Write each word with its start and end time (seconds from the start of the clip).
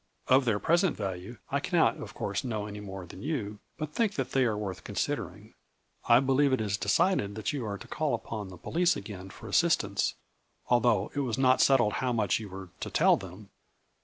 Of 0.27 0.45
their 0.45 0.57
present 0.57 0.97
value 0.97 1.37
I 1.51 1.59
cannot 1.59 1.97
of 1.97 2.15
course 2.15 2.43
know 2.43 2.65
any 2.65 2.79
more 2.79 3.05
than 3.05 3.21
you, 3.21 3.59
but 3.77 3.93
think 3.93 4.15
that 4.15 4.31
they 4.31 4.45
are 4.45 4.57
worth 4.57 4.83
considering. 4.83 5.53
I 6.09 6.19
believe 6.19 6.51
it 6.53 6.59
is 6.59 6.75
de 6.75 6.89
cided 6.89 7.35
that 7.35 7.53
you 7.53 7.63
are 7.67 7.77
to 7.77 7.87
call 7.87 8.15
upon 8.15 8.47
the 8.47 8.57
police 8.57 8.95
again 8.95 9.29
for 9.29 9.47
assistance, 9.47 10.15
although 10.69 11.11
it 11.13 11.19
was 11.19 11.37
not 11.37 11.61
settled 11.61 11.93
how 12.01 12.13
much 12.13 12.39
you 12.39 12.49
were 12.49 12.69
to 12.79 12.89
tell 12.89 13.15
them. 13.15 13.51